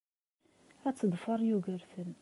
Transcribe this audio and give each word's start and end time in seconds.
Ad 0.87 0.95
teḍfer 0.99 1.39
Yugurten. 1.49 2.09